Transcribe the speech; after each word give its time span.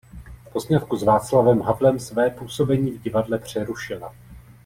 Po 0.53 0.59
sňatku 0.61 0.97
s 0.97 1.03
Václavem 1.03 1.61
Havlem 1.61 1.99
své 1.99 2.29
působení 2.29 2.91
v 2.91 3.01
divadle 3.01 3.39
přerušila. 3.39 4.15